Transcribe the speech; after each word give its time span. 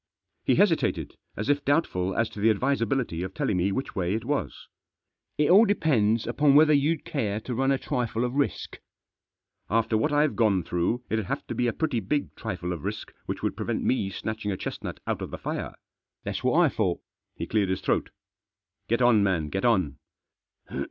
He 0.43 0.55
hesitated, 0.55 1.13
as 1.37 1.47
if 1.47 1.63
doubtful 1.63 2.15
as 2.15 2.27
to 2.29 2.39
the 2.39 2.49
advisability 2.49 3.21
of 3.21 3.35
telling 3.35 3.57
me 3.57 3.71
which 3.71 3.95
way 3.95 4.15
it 4.15 4.25
was*" 4.25 4.67
It 5.37 5.51
all 5.51 5.63
depends 5.63 6.25
upon 6.25 6.55
whether 6.55 6.73
you'd 6.73 7.05
care 7.05 7.39
to 7.41 7.53
run 7.53 7.71
a 7.71 7.77
trifle 7.77 8.25
of 8.25 8.33
risk."" 8.33 8.79
After 9.79 9.95
what 9.99 10.11
I've 10.11 10.35
gone 10.35 10.63
through 10.63 11.03
it'd 11.07 11.25
have 11.25 11.45
to 11.45 11.53
be 11.53 11.67
a 11.67 11.71
Digitized 11.71 11.75
by 11.77 11.87
296 11.87 11.93
THE 11.93 11.99
JOSS. 12.01 12.03
pretty 12.07 12.19
big 12.19 12.35
trifle 12.35 12.73
of 12.73 12.83
risk 12.83 13.13
which 13.27 13.43
would 13.43 13.55
prevent 13.55 13.83
me 13.83 14.09
snatching 14.09 14.51
a 14.51 14.57
chestnut 14.57 14.99
out 15.05 15.21
of 15.21 15.29
the 15.29 15.37
fire."" 15.37 15.75
That's 16.23 16.43
what 16.43 16.59
I 16.59 16.67
thought." 16.67 16.99
He 17.35 17.45
cleared 17.45 17.69
his 17.69 17.81
throat." 17.81 18.09
Get 18.89 19.03
on, 19.03 19.21
man, 19.21 19.49
get 19.49 19.65
on 19.65 19.99